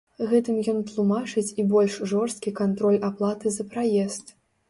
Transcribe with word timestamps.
Гэтым 0.29 0.55
ён 0.71 0.79
тлумачыць 0.91 1.53
і 1.63 1.65
больш 1.73 1.99
жорсткі 2.13 2.55
кантроль 2.61 2.99
аплаты 3.13 3.47
за 3.59 3.69
праезд. 3.75 4.35